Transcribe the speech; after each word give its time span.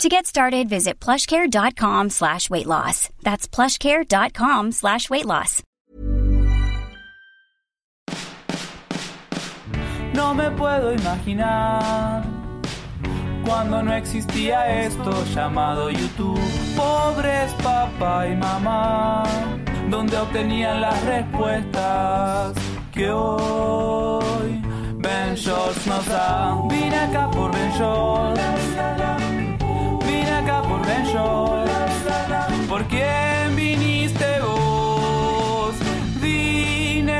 To 0.00 0.08
get 0.08 0.26
started, 0.26 0.68
visit 0.68 0.98
plushcare.com 0.98 2.10
slash 2.10 2.50
weight 2.50 2.66
loss. 2.66 3.08
That's 3.22 3.46
plushcare.com 3.46 4.72
slash 4.72 5.08
weight 5.10 5.26
loss. 5.26 5.62
No 10.14 10.34
me 10.34 10.50
puedo 10.50 10.92
imaginar 10.92 12.24
cuando 13.44 13.82
no 13.82 13.92
existía 13.94 14.84
esto 14.84 15.10
llamado 15.34 15.90
YouTube. 15.90 16.40
Pobres 16.76 17.52
papá 17.62 18.26
y 18.28 18.36
mamá, 18.36 19.22
donde 19.88 20.16
obtenían 20.18 20.80
las 20.80 21.02
respuestas 21.04 22.54
que 22.92 23.10
hoy 23.10 24.60
Ben 24.96 25.34
Shorts 25.34 25.86
nos 25.86 26.06
da. 26.06 26.60
Vine 26.68 26.96
acá 26.96 27.30
por 27.30 27.52
Ben 27.52 27.70
Shorts. 27.72 28.40
Acá 30.42 30.62
por 30.62 30.84
Shorts. 30.84 32.68
¿Por 32.68 32.84
quién 32.88 33.54
viniste 33.54 34.40
vos? 34.40 35.76
Vine, 36.20 37.14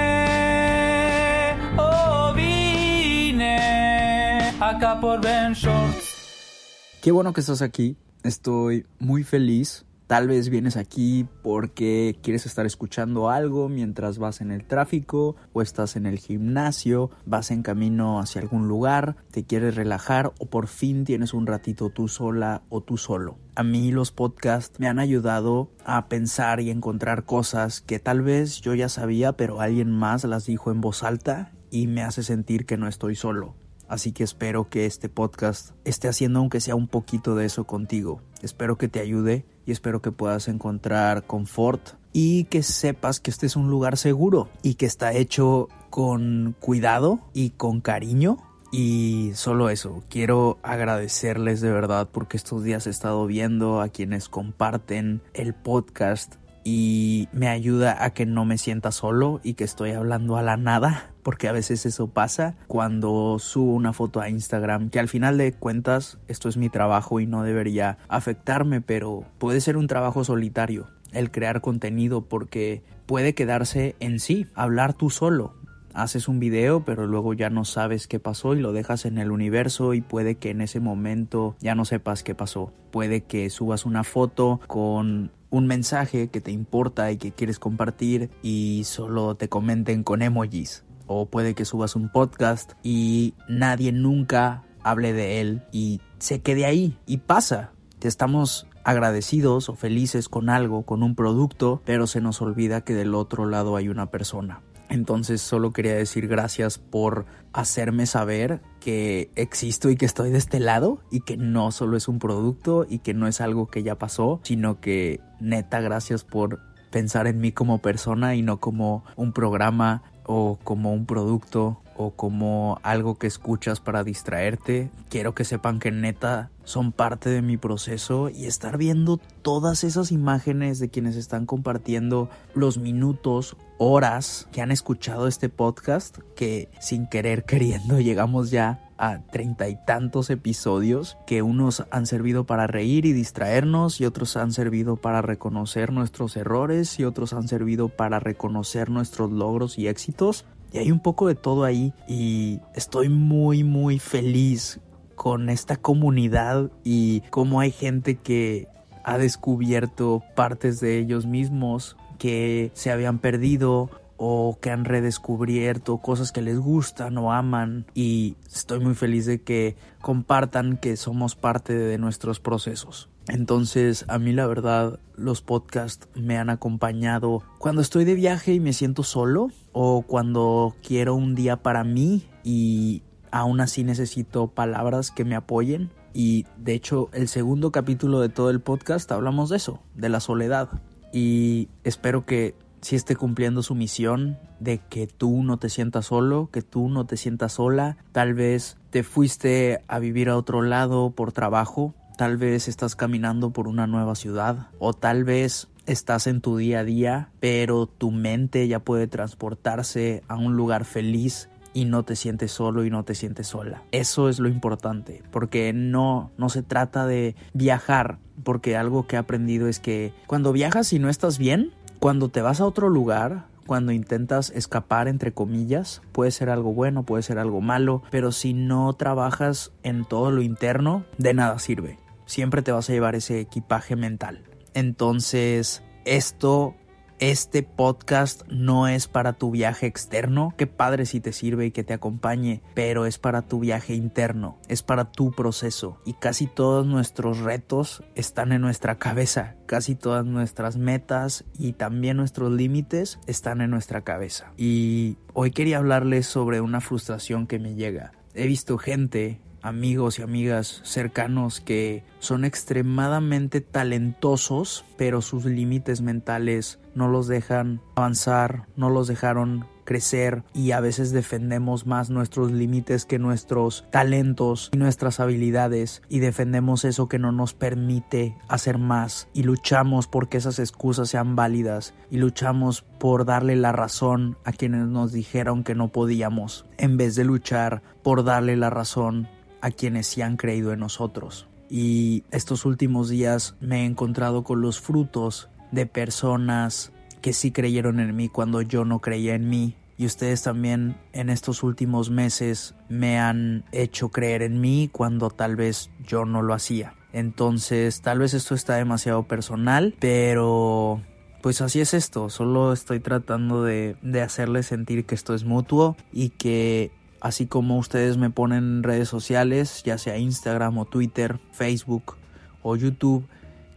oh 1.78 2.32
vine 2.34 4.51
acá 4.59 4.98
por 5.01 5.20
Shorts. 5.20 6.98
Qué 7.01 7.12
bueno 7.12 7.32
que 7.32 7.42
estás 7.42 7.62
aquí. 7.62 7.96
Estoy 8.24 8.87
muy 8.98 9.23
feliz. 9.23 9.84
Tal 10.13 10.29
vez 10.29 10.51
vienes 10.51 10.77
aquí 10.77 11.27
porque 11.41 12.18
quieres 12.23 12.45
estar 12.45 12.66
escuchando 12.66 13.30
algo 13.30 13.71
mientras 13.71 14.19
vas 14.19 14.43
en 14.43 14.51
el 14.51 14.66
tráfico 14.66 15.37
o 15.54 15.63
estás 15.63 15.96
en 15.96 16.04
el 16.04 16.19
gimnasio, 16.19 17.10
vas 17.24 17.51
en 17.51 17.63
camino 17.63 18.21
hacia 18.21 18.43
algún 18.43 18.69
lugar, 18.69 19.16
te 19.30 19.45
quieres 19.45 19.74
relajar 19.74 20.35
o 20.38 20.45
por 20.51 20.66
fin 20.66 21.07
tienes 21.07 21.32
un 21.32 21.46
ratito 21.46 21.88
tú 21.88 22.09
sola 22.09 22.60
o 22.69 22.82
tú 22.82 22.99
solo. 22.99 23.38
A 23.54 23.63
mí 23.63 23.91
los 23.91 24.13
podcasts 24.13 24.79
me 24.79 24.87
han 24.87 24.99
ayudado 24.99 25.71
a 25.87 26.09
pensar 26.09 26.60
y 26.60 26.69
encontrar 26.69 27.24
cosas 27.24 27.80
que 27.80 27.99
tal 27.99 28.21
vez 28.21 28.60
yo 28.60 28.74
ya 28.74 28.91
sabía 28.91 29.32
pero 29.32 29.63
alguien 29.63 29.91
más 29.91 30.24
las 30.24 30.45
dijo 30.45 30.71
en 30.71 30.82
voz 30.82 31.04
alta 31.04 31.52
y 31.71 31.87
me 31.87 32.02
hace 32.02 32.23
sentir 32.23 32.66
que 32.66 32.76
no 32.76 32.87
estoy 32.87 33.16
solo. 33.16 33.62
Así 33.93 34.12
que 34.12 34.24
espero 34.24 34.71
que 34.71 34.87
este 34.87 35.10
podcast 35.10 35.73
esté 35.85 36.09
haciendo 36.09 36.38
aunque 36.38 36.62
sea 36.62 36.74
un 36.74 36.88
poquito 36.88 37.35
de 37.35 37.45
eso 37.45 37.65
contigo. 37.65 38.23
Espero 38.40 38.79
que 38.79 38.88
te 38.88 39.01
ayude 39.01 39.45
y 39.66 39.73
espero 39.73 40.01
que 40.01 40.10
puedas 40.10 40.48
encontrar 40.48 41.26
confort 41.26 41.90
y 42.10 42.45
que 42.45 42.63
sepas 42.63 43.20
que 43.20 43.30
este 43.30 43.45
es 43.45 43.54
un 43.54 43.68
lugar 43.68 43.98
seguro 43.98 44.48
y 44.63 44.76
que 44.76 44.87
está 44.87 45.13
hecho 45.13 45.68
con 45.90 46.57
cuidado 46.59 47.20
y 47.35 47.51
con 47.51 47.82
cariño. 47.82 48.38
Y 48.73 49.32
solo 49.35 49.68
eso, 49.68 50.02
quiero 50.09 50.57
agradecerles 50.63 51.60
de 51.60 51.70
verdad 51.70 52.09
porque 52.10 52.38
estos 52.38 52.65
días 52.65 52.87
he 52.87 52.90
estado 52.90 53.26
viendo 53.26 53.82
a 53.82 53.90
quienes 53.90 54.30
comparten 54.30 55.20
el 55.35 55.52
podcast 55.52 56.37
y 56.65 57.29
me 57.32 57.48
ayuda 57.48 58.02
a 58.02 58.15
que 58.15 58.24
no 58.24 58.46
me 58.46 58.57
sienta 58.57 58.90
solo 58.90 59.40
y 59.43 59.52
que 59.52 59.65
estoy 59.65 59.90
hablando 59.90 60.38
a 60.38 60.43
la 60.43 60.57
nada, 60.57 61.12
porque 61.23 61.48
a 61.48 61.52
veces 61.52 61.87
eso 61.87 62.09
pasa 62.09 62.56
cuando 62.66 63.38
subo 63.38 63.73
una 63.73 63.92
foto 63.92 64.20
a 64.20 64.28
Instagram, 64.28 64.91
que 64.91 65.00
al 65.00 65.09
final 65.09 65.38
de 65.38 65.53
cuentas 65.53 66.19
esto 66.28 66.48
es 66.48 66.56
mi 66.56 66.69
trabajo 66.69 67.20
y 67.20 67.26
no 67.26 67.42
debería 67.42 67.98
afectarme, 68.08 68.80
pero 68.80 69.24
puede 69.38 69.60
ser 69.60 69.76
un 69.76 69.86
trabajo 69.86 70.24
solitario 70.24 70.88
el 71.12 71.30
crear 71.30 71.60
contenido 71.60 72.22
porque 72.22 72.82
puede 73.06 73.34
quedarse 73.34 73.97
en 74.00 74.19
sí, 74.19 74.47
hablar 74.54 74.94
tú 74.94 75.10
solo, 75.10 75.54
haces 75.94 76.28
un 76.28 76.38
video 76.38 76.84
pero 76.84 77.06
luego 77.06 77.34
ya 77.34 77.50
no 77.50 77.64
sabes 77.64 78.06
qué 78.06 78.18
pasó 78.18 78.54
y 78.54 78.60
lo 78.60 78.72
dejas 78.72 79.04
en 79.04 79.18
el 79.18 79.30
universo 79.30 79.94
y 79.94 80.00
puede 80.00 80.36
que 80.36 80.50
en 80.50 80.60
ese 80.60 80.80
momento 80.80 81.56
ya 81.60 81.74
no 81.74 81.84
sepas 81.84 82.22
qué 82.22 82.34
pasó. 82.34 82.72
Puede 82.91 83.22
que 83.22 83.50
subas 83.50 83.84
una 83.84 84.04
foto 84.04 84.60
con 84.66 85.30
un 85.50 85.66
mensaje 85.66 86.28
que 86.28 86.41
te 86.41 86.50
importa 86.50 87.12
y 87.12 87.18
que 87.18 87.32
quieres 87.32 87.58
compartir 87.58 88.30
y 88.42 88.82
solo 88.84 89.34
te 89.34 89.48
comenten 89.48 90.02
con 90.02 90.22
emojis. 90.22 90.84
O 91.06 91.26
puede 91.26 91.54
que 91.54 91.64
subas 91.64 91.96
un 91.96 92.10
podcast 92.10 92.72
y 92.82 93.34
nadie 93.48 93.92
nunca 93.92 94.64
hable 94.82 95.12
de 95.12 95.40
él 95.40 95.62
y 95.72 96.00
se 96.18 96.40
quede 96.40 96.66
ahí 96.66 96.96
y 97.06 97.18
pasa. 97.18 97.72
Te 97.98 98.08
estamos 98.08 98.66
agradecidos 98.84 99.68
o 99.68 99.76
felices 99.76 100.28
con 100.28 100.48
algo, 100.48 100.82
con 100.82 101.02
un 101.02 101.14
producto, 101.14 101.82
pero 101.84 102.06
se 102.06 102.20
nos 102.20 102.42
olvida 102.42 102.82
que 102.82 102.94
del 102.94 103.14
otro 103.14 103.46
lado 103.46 103.76
hay 103.76 103.88
una 103.88 104.10
persona. 104.10 104.60
Entonces 104.88 105.41
solo 105.41 105.72
quería 105.72 105.94
decir 105.94 106.28
gracias 106.28 106.78
por 106.78 107.24
hacerme 107.54 108.04
saber 108.04 108.60
que 108.78 109.30
existo 109.36 109.88
y 109.88 109.96
que 109.96 110.04
estoy 110.04 110.30
de 110.30 110.36
este 110.36 110.60
lado 110.60 111.00
y 111.10 111.20
que 111.20 111.38
no 111.38 111.70
solo 111.70 111.96
es 111.96 112.08
un 112.08 112.18
producto 112.18 112.86
y 112.86 112.98
que 112.98 113.14
no 113.14 113.26
es 113.26 113.41
algo 113.41 113.68
que 113.68 113.82
ya 113.82 113.96
pasó, 113.96 114.41
sino 114.42 114.80
que 114.80 115.20
neta 115.41 115.80
gracias 115.80 116.24
por 116.24 116.60
pensar 116.91 117.26
en 117.26 117.41
mí 117.41 117.52
como 117.52 117.78
persona 117.78 118.34
y 118.34 118.42
no 118.42 118.60
como 118.60 119.02
un 119.16 119.32
programa 119.32 120.02
o 120.25 120.59
como 120.62 120.93
un 120.93 121.06
producto 121.06 121.78
o 121.97 122.10
como 122.10 122.78
algo 122.83 123.16
que 123.16 123.27
escuchas 123.27 123.81
para 123.81 124.05
distraerte. 124.05 124.91
Quiero 125.09 125.34
que 125.34 125.44
sepan 125.44 125.78
que 125.78 125.91
neta 125.91 126.50
son 126.65 126.93
parte 126.93 127.28
de 127.28 127.43
mi 127.43 127.56
proceso 127.56 128.28
y 128.28 128.47
estar 128.47 128.78
viendo 128.78 129.19
todas 129.43 129.84
esas 129.84 130.12
imágenes 130.12 130.78
de 130.78 130.88
quienes 130.88 131.16
están 131.16 131.47
compartiendo 131.47 132.31
los 132.55 132.78
minutos, 132.78 133.56
horas 133.84 134.47
que 134.53 134.62
han 134.62 134.70
escuchado 134.70 135.26
este 135.26 135.48
podcast, 135.48 136.19
que 136.37 136.69
sin 136.81 137.09
querer 137.09 137.44
queriendo 137.47 138.00
llegamos 138.00 138.50
ya 138.50 138.88
a 138.97 139.19
treinta 139.19 139.69
y 139.69 139.76
tantos 139.84 140.31
episodios 140.31 141.16
que 141.26 141.43
unos 141.43 141.84
han 141.91 142.06
servido 142.06 142.44
para 142.47 142.69
reír 142.69 143.04
y 143.06 143.12
distraernos 143.12 144.00
y 144.00 144.04
otros 144.04 144.37
han 144.37 144.53
servido 144.53 144.94
para 144.94 145.21
reconocer 145.21 145.92
nuestros 145.92 146.37
errores 146.37 147.00
y 147.00 147.04
otros 147.04 147.32
han 147.32 147.48
servido 147.48 147.88
para 147.88 148.21
reconocer 148.21 148.91
nuestros 148.91 149.32
logros 149.32 149.76
y 149.78 149.88
éxitos. 149.88 150.44
Y 150.72 150.78
hay 150.78 150.92
un 150.92 151.00
poco 151.00 151.26
de 151.26 151.34
todo 151.34 151.65
ahí 151.65 151.92
y 152.06 152.60
estoy 152.76 153.09
muy 153.09 153.65
muy 153.65 153.98
feliz 153.98 154.78
con 155.16 155.50
esta 155.50 155.76
comunidad 155.76 156.71
y 156.84 157.22
cómo 157.31 157.59
hay 157.59 157.72
gente 157.72 158.15
que 158.15 158.69
ha 159.04 159.19
descubierto 159.19 160.22
partes 160.37 160.78
de 160.78 160.98
ellos 161.00 161.26
mismos 161.26 161.97
que 162.22 162.71
se 162.75 162.93
habían 162.93 163.19
perdido 163.19 163.91
o 164.16 164.56
que 164.60 164.71
han 164.71 164.84
redescubierto 164.84 165.99
cosas 165.99 166.31
que 166.31 166.41
les 166.41 166.56
gustan 166.56 167.19
o 167.19 167.33
aman 167.33 167.84
y 167.94 168.37
estoy 168.47 168.78
muy 168.78 168.94
feliz 168.94 169.27
de 169.27 169.43
que 169.43 169.75
compartan 170.00 170.77
que 170.77 170.97
somos 170.97 171.34
parte 171.34 171.77
de 171.77 171.99
nuestros 171.99 172.38
procesos. 172.38 173.09
Entonces, 173.27 174.05
a 174.06 174.21
mí 174.21 174.33
la 174.33 174.47
verdad, 174.47 175.00
los 175.16 175.43
podcasts 175.43 176.06
me 176.15 176.38
han 176.38 176.49
acompañado 176.49 177.43
cuando 177.59 177.83
estoy 177.83 178.05
de 178.05 178.15
viaje 178.15 178.54
y 178.54 178.60
me 178.60 178.72
siento 178.72 179.03
solo 179.03 179.49
o 179.72 180.03
cuando 180.03 180.77
quiero 180.81 181.16
un 181.16 181.34
día 181.34 181.56
para 181.56 181.83
mí 181.83 182.28
y 182.44 183.03
aún 183.33 183.60
así 183.60 183.83
necesito 183.83 184.47
palabras 184.47 185.10
que 185.10 185.25
me 185.25 185.34
apoyen. 185.34 185.91
Y 186.15 186.47
de 186.56 186.75
hecho, 186.75 187.10
el 187.15 187.27
segundo 187.27 187.72
capítulo 187.72 188.21
de 188.21 188.28
todo 188.28 188.50
el 188.50 188.60
podcast 188.60 189.10
hablamos 189.10 189.50
de 189.50 189.56
eso, 189.56 189.83
de 189.97 190.09
la 190.09 190.21
soledad. 190.21 190.69
Y 191.12 191.68
espero 191.84 192.24
que 192.24 192.54
si 192.80 192.96
esté 192.96 193.14
cumpliendo 193.14 193.62
su 193.62 193.74
misión 193.74 194.38
de 194.59 194.78
que 194.78 195.06
tú 195.06 195.42
no 195.42 195.59
te 195.59 195.68
sientas 195.68 196.06
solo, 196.06 196.48
que 196.53 196.62
tú 196.62 196.88
no 196.88 197.06
te 197.06 197.16
sientas 197.16 197.53
sola. 197.53 197.97
Tal 198.12 198.34
vez 198.34 198.76
te 198.91 199.03
fuiste 199.03 199.82
a 199.86 199.98
vivir 199.98 200.28
a 200.28 200.36
otro 200.36 200.62
lado 200.62 201.10
por 201.10 201.32
trabajo 201.32 201.94
Tal 202.16 202.36
vez 202.36 202.68
estás 202.68 202.94
caminando 202.94 203.50
por 203.50 203.68
una 203.68 203.86
nueva 203.86 204.14
ciudad 204.14 204.68
o 204.78 204.92
tal 204.92 205.24
vez 205.24 205.68
estás 205.86 206.26
en 206.26 206.41
tu 206.41 206.56
día 206.56 206.80
a 206.80 206.84
día, 206.84 207.30
pero 207.41 207.86
tu 207.86 208.10
mente 208.10 208.68
ya 208.68 208.80
puede 208.80 209.06
transportarse 209.06 210.22
a 210.28 210.36
un 210.36 210.54
lugar 210.54 210.84
feliz 210.84 211.48
y 211.74 211.84
no 211.84 212.04
te 212.04 212.16
sientes 212.16 212.53
solo 212.53 212.84
y 212.84 212.91
no 212.91 213.04
te 213.04 213.15
sientes 213.15 213.48
sola. 213.48 213.83
Eso 213.92 214.28
es 214.28 214.39
lo 214.39 214.48
importante, 214.48 215.22
porque 215.30 215.72
no 215.72 216.30
no 216.36 216.48
se 216.48 216.63
trata 216.63 217.07
de 217.07 217.34
viajar, 217.53 218.19
porque 218.45 218.77
algo 218.77 219.07
que 219.07 219.16
he 219.16 219.19
aprendido 219.19 219.69
es 219.69 219.80
que 219.80 220.13
cuando 220.27 220.53
viajas 220.53 220.92
y 220.92 220.98
no 220.98 221.09
estás 221.09 221.39
bien, 221.39 221.72
cuando 221.98 222.28
te 222.28 222.42
vas 222.42 222.60
a 222.60 222.66
otro 222.66 222.89
lugar, 222.89 223.47
cuando 223.66 223.92
intentas 223.92 224.51
escapar 224.51 225.09
entre 225.09 225.33
comillas, 225.33 226.03
puede 226.13 226.30
ser 226.30 226.51
algo 226.51 226.72
bueno, 226.72 227.04
puede 227.04 227.22
ser 227.22 227.39
algo 227.39 227.60
malo, 227.60 228.03
pero 228.10 228.33
si 228.33 228.54
no 228.54 228.92
trabajas 228.95 229.72
en 229.83 230.04
todo 230.04 230.30
lo 230.30 230.42
interno, 230.42 231.04
de 231.18 231.34
nada 231.34 231.59
sirve 231.59 232.03
siempre 232.33 232.63
te 232.63 232.72
vas 232.72 232.89
a 232.89 232.92
llevar 232.92 233.15
ese 233.15 233.41
equipaje 233.41 233.95
mental. 233.95 234.42
Entonces, 234.75 235.83
esto 236.04 236.75
Este 237.22 237.63
podcast 237.63 238.42
no 238.48 238.89
es 238.89 239.07
para 239.07 239.33
tu 239.33 239.53
viaje 239.53 239.86
externo, 239.86 240.54
qué 240.57 240.66
padre 240.66 241.07
si 241.07 241.21
te 241.21 241.33
sirve 241.33 241.66
y 241.66 241.71
que 241.71 241.84
te 241.84 241.95
acompañe, 241.95 242.63
pero 242.74 243.07
es 243.07 243.19
para 243.19 243.42
tu 243.42 243.60
viaje 243.60 243.95
interno, 243.95 244.59
es 244.66 244.83
para 244.83 245.13
tu 245.13 245.30
proceso 245.30 246.01
y 246.04 246.15
casi 246.15 246.48
todos 246.48 246.84
nuestros 246.84 247.39
retos 247.39 248.03
están 248.16 248.51
en 248.51 248.60
nuestra 248.60 248.97
cabeza, 248.97 249.54
casi 249.66 249.95
todas 249.95 250.27
nuestras 250.27 250.77
metas 250.77 251.45
y 251.57 251.74
también 251.74 252.16
nuestros 252.16 252.51
límites 252.51 253.21
están 253.28 253.60
en 253.60 253.71
nuestra 253.71 254.01
cabeza. 254.01 254.53
Y 254.57 255.16
hoy 255.33 255.53
quería 255.53 255.78
hablarles 255.78 256.27
sobre 256.27 256.61
una 256.61 256.81
frustración 256.81 257.47
que 257.47 257.61
me 257.61 257.77
llega. 257.77 258.11
He 258.35 258.49
visto 258.49 258.79
gente 258.79 259.41
amigos 259.62 260.19
y 260.19 260.23
amigas 260.23 260.81
cercanos 260.85 261.61
que 261.61 262.05
son 262.19 262.44
extremadamente 262.44 263.61
talentosos, 263.61 264.85
pero 264.97 265.23
sus 265.23 265.44
límites 265.44 266.03
mentales 266.03 266.79
no 266.94 267.09
los 267.09 267.29
dejan 267.29 267.81
avanzar, 267.94 268.67
no 268.76 268.91
los 268.91 269.09
dejaron 269.09 269.67
crecer 269.85 270.44
y 270.55 270.70
a 270.70 270.81
veces 270.81 271.12
defendemos 271.12 271.87
más 271.87 272.11
nuestros 272.11 272.53
límites 272.53 273.05
que 273.05 273.19
nuestros 273.19 273.85
talentos 273.91 274.70
y 274.73 274.76
nuestras 274.76 275.20
habilidades 275.20 276.03
y 276.08 276.20
defendemos 276.20 276.85
eso 276.85 277.08
que 277.08 277.19
no 277.19 277.32
nos 277.32 277.55
permite 277.55 278.37
hacer 278.49 278.79
más 278.79 279.29
y 279.32 279.43
luchamos 279.43 280.06
porque 280.06 280.38
esas 280.38 280.58
excusas 280.58 281.08
sean 281.08 281.37
válidas 281.37 281.94
y 282.11 282.19
luchamos 282.19 282.82
por 282.82 283.25
darle 283.25 283.56
la 283.56 283.73
razón 283.73 284.37
a 284.44 284.53
quienes 284.53 284.87
nos 284.87 285.12
dijeron 285.12 285.65
que 285.65 285.75
no 285.75 285.88
podíamos 285.88 286.65
en 286.79 286.97
vez 286.97 287.15
de 287.17 287.25
luchar 287.25 287.82
por 288.03 288.25
darle 288.25 288.56
la 288.56 288.70
razón 288.70 289.29
a 289.62 289.70
quienes 289.70 290.06
sí 290.06 290.20
han 290.20 290.37
creído 290.37 290.73
en 290.73 290.81
nosotros. 290.81 291.49
Y 291.70 292.25
estos 292.31 292.67
últimos 292.67 293.09
días 293.09 293.56
me 293.61 293.81
he 293.81 293.85
encontrado 293.87 294.44
con 294.44 294.61
los 294.61 294.79
frutos 294.79 295.49
de 295.70 295.87
personas 295.87 296.93
que 297.23 297.32
sí 297.32 297.53
creyeron 297.53 297.99
en 298.00 298.14
mí 298.14 298.29
cuando 298.29 298.61
yo 298.61 298.85
no 298.85 299.00
creía 299.00 299.35
en 299.35 299.49
mí. 299.49 299.76
Y 299.97 300.05
ustedes 300.05 300.43
también 300.43 300.97
en 301.12 301.31
estos 301.31 301.62
últimos 301.62 302.11
meses 302.11 302.75
me 302.88 303.19
han 303.19 303.64
hecho 303.73 304.11
creer 304.11 304.43
en 304.43 304.61
mí 304.61 304.91
cuando 304.93 305.31
tal 305.31 305.56
vez 305.56 305.91
yo 306.05 306.26
no 306.26 306.43
lo 306.43 306.53
hacía. 306.53 306.94
Entonces 307.12 308.03
tal 308.03 308.19
vez 308.19 308.35
esto 308.35 308.55
está 308.55 308.76
demasiado 308.76 309.23
personal, 309.23 309.94
pero 310.00 311.00
pues 311.41 311.61
así 311.61 311.81
es 311.81 311.94
esto. 311.94 312.31
Solo 312.31 312.73
estoy 312.73 313.00
tratando 313.00 313.62
de, 313.62 313.97
de 314.03 314.23
hacerles 314.23 314.67
sentir 314.67 315.06
que 315.06 315.15
esto 315.15 315.35
es 315.35 315.44
mutuo 315.44 315.97
y 316.12 316.31
que 316.31 316.91
así 317.23 317.47
como 317.47 317.79
ustedes 317.79 318.17
me 318.17 318.31
ponen 318.31 318.59
en 318.59 318.83
redes 318.83 319.09
sociales, 319.09 319.83
ya 319.85 319.97
sea 319.97 320.19
Instagram 320.19 320.77
o 320.79 320.85
Twitter, 320.85 321.39
Facebook 321.53 322.17
o 322.63 322.75
YouTube, 322.75 323.27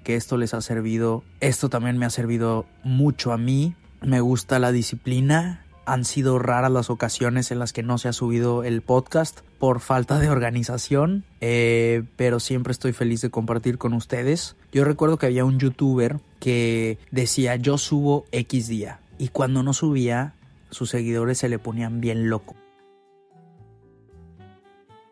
que 0.03 0.15
esto 0.15 0.38
les 0.38 0.56
ha 0.56 0.62
servido. 0.62 1.24
Esto 1.42 1.69
también 1.69 1.97
me 1.97 2.06
ha 2.06 2.09
servido 2.09 2.65
mucho 2.83 3.31
a 3.31 3.38
mí. 3.38 3.75
Me 4.01 4.19
gusta 4.19 4.57
la 4.57 4.71
disciplina. 4.71 5.63
Han 5.86 6.06
sido 6.06 6.39
raras 6.39 6.71
las 6.71 6.89
ocasiones 6.89 7.51
en 7.51 7.59
las 7.59 7.71
que 7.71 7.83
no 7.83 8.00
se 8.00 8.07
ha 8.07 8.13
subido 8.13 8.63
el 8.63 8.81
podcast 8.81 9.42
por 9.59 9.80
falta 9.80 10.18
de 10.18 10.30
organización, 10.30 11.24
eh, 11.41 12.03
pero 12.15 12.39
siempre 12.39 12.71
estoy 12.71 12.94
feliz 12.94 13.21
de 13.21 13.30
compartir 13.30 13.77
con 13.77 13.94
ustedes. 13.94 14.56
Yo 14.71 14.83
recuerdo 14.83 15.19
que 15.19 15.27
había 15.27 15.45
un 15.45 15.59
youtuber 15.59 16.19
que 16.39 16.98
decía 17.12 17.56
yo 17.57 17.77
subo 17.77 18.25
X 18.31 18.68
día 18.68 19.00
y 19.19 19.27
cuando 19.27 19.62
no 19.62 19.74
subía 19.74 20.33
sus 20.71 20.89
seguidores 20.89 21.38
se 21.38 21.50
le 21.50 21.59
ponían 21.59 22.01
bien 22.01 22.31
loco 22.31 22.56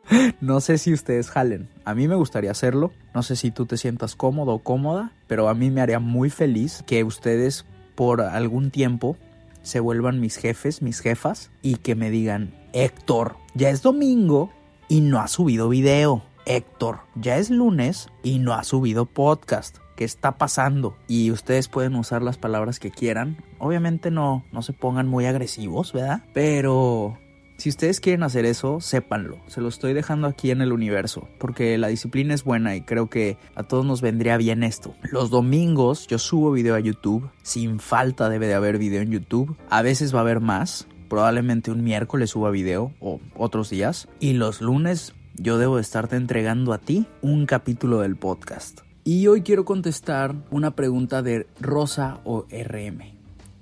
no 0.42 0.60
sé 0.62 0.78
si 0.78 0.94
ustedes 0.94 1.30
jalen. 1.30 1.70
A 1.86 1.94
mí 1.94 2.08
me 2.08 2.16
gustaría 2.16 2.52
hacerlo. 2.52 2.92
No 3.14 3.24
sé 3.24 3.36
si 3.36 3.52
tú 3.52 3.66
te 3.66 3.78
sientas 3.78 4.16
cómodo 4.16 4.54
o 4.54 4.60
cómoda, 4.60 5.12
pero 5.28 5.50
a 5.50 5.54
mí 5.54 5.72
me 5.72 5.82
haría 5.82 6.00
muy 6.00 6.30
feliz 6.30 6.84
que 6.86 7.04
ustedes 7.04 7.66
por 7.96 8.22
algún 8.22 8.72
tiempo 8.72 9.18
se 9.62 9.80
vuelvan 9.80 10.20
mis 10.20 10.38
jefes, 10.38 10.82
mis 10.82 11.00
jefas, 11.00 11.50
y 11.62 11.76
que 11.76 11.96
me 11.96 12.10
digan, 12.10 12.54
Héctor, 12.74 13.38
ya 13.54 13.70
es 13.70 13.82
domingo 13.82 14.52
y 14.90 15.02
no 15.02 15.20
ha 15.20 15.28
subido 15.28 15.70
video. 15.70 16.24
Héctor, 16.46 17.00
ya 17.16 17.38
es 17.38 17.50
lunes 17.50 18.10
y 18.22 18.40
no 18.40 18.54
ha 18.54 18.64
subido 18.66 19.06
podcast. 19.06 19.78
¿Qué 19.96 20.04
está 20.04 20.38
pasando? 20.38 20.98
Y 21.08 21.32
ustedes 21.32 21.70
pueden 21.70 21.96
usar 21.96 22.22
las 22.22 22.38
palabras 22.38 22.80
que 22.80 22.92
quieran. 22.92 23.38
Obviamente 23.60 24.12
no, 24.12 24.44
no 24.52 24.62
se 24.62 24.74
pongan 24.74 25.08
muy 25.08 25.26
agresivos, 25.26 25.94
¿verdad? 25.94 26.24
Pero 26.34 27.18
si 27.64 27.70
ustedes 27.70 28.02
quieren 28.02 28.24
hacer 28.24 28.44
eso, 28.44 28.82
sépanlo. 28.82 29.38
Se 29.48 29.62
lo 29.62 29.70
estoy 29.70 29.94
dejando 29.94 30.28
aquí 30.28 30.52
en 30.52 30.60
el 30.60 30.74
universo. 30.74 31.30
Porque 31.40 31.78
la 31.78 31.88
disciplina 31.88 32.34
es 32.34 32.44
buena 32.44 32.76
y 32.76 32.82
creo 32.82 33.10
que 33.10 33.38
a 33.56 33.64
todos 33.64 33.86
nos 33.86 34.02
vendría 34.02 34.36
bien 34.36 34.64
esto. 34.64 34.96
Los 35.10 35.30
domingos 35.30 36.06
yo 36.08 36.20
subo 36.20 36.52
video 36.52 36.76
a 36.76 36.82
YouTube. 36.82 37.30
Sin 37.42 37.80
falta 37.80 38.28
debe 38.28 38.48
de 38.48 38.56
haber 38.56 38.78
video 38.78 39.02
en 39.02 39.12
YouTube. 39.12 39.56
A 39.70 39.82
veces 39.82 40.14
va 40.14 40.18
a 40.18 40.24
haber 40.24 40.42
más. 40.42 40.90
Probablemente 41.08 41.72
un 41.72 41.86
miércoles 41.86 42.32
suba 42.32 42.52
video 42.52 42.92
o 43.00 43.22
otros 43.34 43.70
días. 43.70 44.10
Y 44.20 44.34
los 44.34 44.60
lunes 44.60 45.14
yo 45.36 45.58
debo 45.58 45.78
de 45.78 45.84
estarte 45.84 46.18
entregando 46.18 46.74
a 46.74 46.80
ti 46.80 47.08
un 47.22 47.46
capítulo 47.46 48.02
del 48.02 48.18
podcast. 48.18 48.82
Y 49.06 49.28
hoy 49.28 49.42
quiero 49.42 49.64
contestar 49.64 50.36
una 50.52 50.76
pregunta 50.76 51.22
de 51.22 51.48
Rosa 51.62 52.20
o 52.26 52.46
RM. 52.52 53.13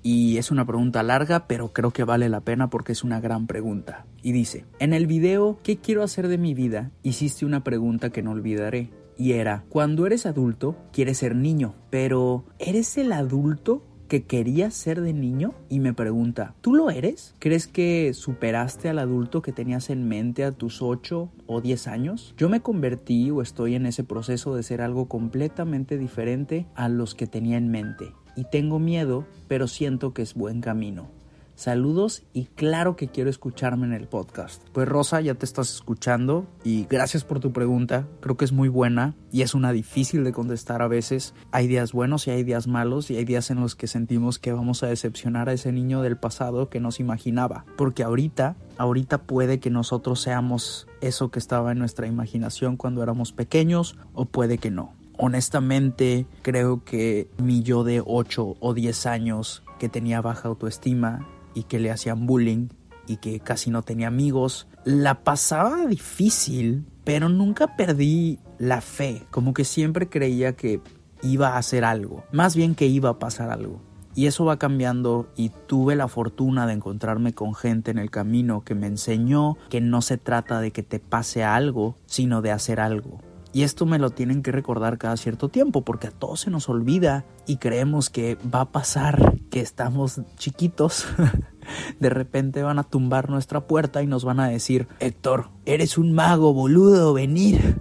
Y 0.02 0.38
es 0.38 0.50
una 0.50 0.66
pregunta 0.66 1.02
larga, 1.02 1.46
pero 1.46 1.72
creo 1.72 1.92
que 1.92 2.04
vale 2.04 2.28
la 2.28 2.40
pena 2.40 2.68
porque 2.70 2.92
es 2.92 3.04
una 3.04 3.20
gran 3.20 3.46
pregunta. 3.46 4.06
Y 4.22 4.32
dice, 4.32 4.66
en 4.80 4.92
el 4.92 5.06
video 5.06 5.60
¿Qué 5.62 5.78
quiero 5.78 6.02
hacer 6.02 6.28
de 6.28 6.38
mi 6.38 6.54
vida? 6.54 6.90
hiciste 7.02 7.46
una 7.46 7.62
pregunta 7.62 8.10
que 8.10 8.22
no 8.22 8.32
olvidaré. 8.32 8.90
Y 9.16 9.32
era, 9.32 9.64
cuando 9.68 10.06
eres 10.06 10.26
adulto, 10.26 10.76
quieres 10.92 11.18
ser 11.18 11.36
niño, 11.36 11.74
pero 11.90 12.44
¿eres 12.58 12.96
el 12.98 13.12
adulto 13.12 13.84
que 14.08 14.24
querías 14.24 14.74
ser 14.74 15.00
de 15.00 15.12
niño? 15.12 15.54
Y 15.68 15.80
me 15.80 15.94
pregunta, 15.94 16.54
¿tú 16.60 16.74
lo 16.74 16.90
eres? 16.90 17.34
¿Crees 17.38 17.66
que 17.66 18.12
superaste 18.14 18.88
al 18.88 18.98
adulto 18.98 19.42
que 19.42 19.52
tenías 19.52 19.90
en 19.90 20.08
mente 20.08 20.44
a 20.44 20.52
tus 20.52 20.82
8 20.82 21.30
o 21.46 21.60
10 21.60 21.86
años? 21.86 22.34
Yo 22.36 22.48
me 22.48 22.60
convertí 22.60 23.30
o 23.30 23.42
estoy 23.42 23.74
en 23.74 23.86
ese 23.86 24.02
proceso 24.02 24.56
de 24.56 24.62
ser 24.62 24.80
algo 24.80 25.06
completamente 25.08 25.98
diferente 25.98 26.66
a 26.74 26.88
los 26.88 27.14
que 27.14 27.26
tenía 27.26 27.58
en 27.58 27.70
mente 27.70 28.14
y 28.36 28.44
tengo 28.44 28.78
miedo, 28.78 29.26
pero 29.48 29.68
siento 29.68 30.12
que 30.12 30.22
es 30.22 30.34
buen 30.34 30.60
camino. 30.60 31.08
Saludos 31.54 32.24
y 32.32 32.46
claro 32.46 32.96
que 32.96 33.08
quiero 33.08 33.30
escucharme 33.30 33.86
en 33.86 33.92
el 33.92 34.08
podcast. 34.08 34.62
Pues 34.72 34.88
Rosa, 34.88 35.20
ya 35.20 35.34
te 35.34 35.44
estás 35.44 35.72
escuchando 35.72 36.46
y 36.64 36.86
gracias 36.90 37.24
por 37.24 37.40
tu 37.40 37.52
pregunta. 37.52 38.08
Creo 38.20 38.36
que 38.36 38.44
es 38.44 38.52
muy 38.52 38.68
buena 38.68 39.14
y 39.30 39.42
es 39.42 39.54
una 39.54 39.70
difícil 39.70 40.24
de 40.24 40.32
contestar 40.32 40.82
a 40.82 40.88
veces. 40.88 41.34
Hay 41.52 41.68
días 41.68 41.92
buenos 41.92 42.26
y 42.26 42.30
hay 42.30 42.42
días 42.42 42.66
malos 42.66 43.10
y 43.10 43.16
hay 43.16 43.24
días 43.24 43.50
en 43.50 43.60
los 43.60 43.76
que 43.76 43.86
sentimos 43.86 44.38
que 44.38 44.52
vamos 44.52 44.82
a 44.82 44.88
decepcionar 44.88 45.48
a 45.48 45.52
ese 45.52 45.72
niño 45.72 46.02
del 46.02 46.16
pasado 46.16 46.68
que 46.68 46.80
nos 46.80 47.00
imaginaba. 47.00 47.64
Porque 47.76 48.02
ahorita, 48.02 48.56
ahorita 48.78 49.18
puede 49.18 49.60
que 49.60 49.70
nosotros 49.70 50.20
seamos 50.20 50.88
eso 51.00 51.30
que 51.30 51.38
estaba 51.38 51.72
en 51.72 51.78
nuestra 51.78 52.06
imaginación 52.06 52.76
cuando 52.76 53.02
éramos 53.02 53.32
pequeños 53.32 53.96
o 54.14 54.24
puede 54.24 54.58
que 54.58 54.70
no. 54.70 54.94
Honestamente, 55.24 56.26
creo 56.42 56.82
que 56.82 57.30
mi 57.38 57.62
yo 57.62 57.84
de 57.84 58.02
8 58.04 58.56
o 58.58 58.74
10 58.74 59.06
años 59.06 59.62
que 59.78 59.88
tenía 59.88 60.20
baja 60.20 60.48
autoestima 60.48 61.28
y 61.54 61.62
que 61.62 61.78
le 61.78 61.92
hacían 61.92 62.26
bullying 62.26 62.70
y 63.06 63.18
que 63.18 63.38
casi 63.38 63.70
no 63.70 63.82
tenía 63.82 64.08
amigos, 64.08 64.66
la 64.84 65.22
pasaba 65.22 65.86
difícil, 65.86 66.86
pero 67.04 67.28
nunca 67.28 67.76
perdí 67.76 68.40
la 68.58 68.80
fe, 68.80 69.22
como 69.30 69.54
que 69.54 69.62
siempre 69.62 70.08
creía 70.08 70.56
que 70.56 70.80
iba 71.22 71.50
a 71.50 71.58
hacer 71.58 71.84
algo, 71.84 72.24
más 72.32 72.56
bien 72.56 72.74
que 72.74 72.86
iba 72.86 73.10
a 73.10 73.18
pasar 73.20 73.50
algo. 73.50 73.80
Y 74.16 74.26
eso 74.26 74.44
va 74.44 74.58
cambiando 74.58 75.30
y 75.36 75.52
tuve 75.68 75.94
la 75.94 76.08
fortuna 76.08 76.66
de 76.66 76.72
encontrarme 76.72 77.32
con 77.32 77.54
gente 77.54 77.92
en 77.92 77.98
el 77.98 78.10
camino 78.10 78.62
que 78.64 78.74
me 78.74 78.88
enseñó 78.88 79.56
que 79.70 79.80
no 79.80 80.02
se 80.02 80.18
trata 80.18 80.60
de 80.60 80.72
que 80.72 80.82
te 80.82 80.98
pase 80.98 81.44
algo, 81.44 81.94
sino 82.06 82.42
de 82.42 82.50
hacer 82.50 82.80
algo. 82.80 83.20
Y 83.52 83.62
esto 83.62 83.84
me 83.84 83.98
lo 83.98 84.10
tienen 84.10 84.42
que 84.42 84.50
recordar 84.50 84.96
cada 84.96 85.16
cierto 85.16 85.48
tiempo 85.48 85.82
porque 85.82 86.06
a 86.06 86.10
todos 86.10 86.40
se 86.40 86.50
nos 86.50 86.68
olvida 86.68 87.26
y 87.46 87.56
creemos 87.56 88.08
que 88.08 88.38
va 88.52 88.62
a 88.62 88.72
pasar 88.72 89.34
que 89.50 89.60
estamos 89.60 90.22
chiquitos. 90.38 91.06
De 92.00 92.08
repente 92.08 92.62
van 92.62 92.78
a 92.78 92.84
tumbar 92.84 93.28
nuestra 93.28 93.66
puerta 93.66 94.02
y 94.02 94.06
nos 94.06 94.24
van 94.24 94.40
a 94.40 94.48
decir, 94.48 94.88
Héctor, 95.00 95.50
eres 95.66 95.98
un 95.98 96.12
mago, 96.12 96.54
boludo, 96.54 97.12
venir. 97.12 97.76